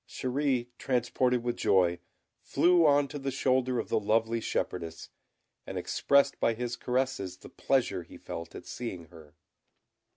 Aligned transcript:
Chéri, 0.09 0.69
transported 0.79 1.43
with 1.43 1.55
joy, 1.57 1.99
flew 2.41 2.87
on 2.87 3.07
to 3.09 3.19
the 3.19 3.29
shoulder 3.29 3.77
of 3.77 3.89
the 3.89 3.99
lovely 3.99 4.41
shepherdess, 4.41 5.11
and 5.67 5.77
expressed 5.77 6.39
by 6.39 6.55
his 6.55 6.75
caresses 6.75 7.37
the 7.37 7.49
pleasure 7.49 8.01
he 8.01 8.17
felt 8.17 8.55
at 8.55 8.65
seeing 8.65 9.09
her. 9.09 9.35